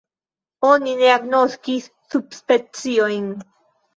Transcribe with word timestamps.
Oni 0.69 0.93
ne 1.01 1.11
agnoskis 1.15 1.85
subspeciojn. 2.15 3.31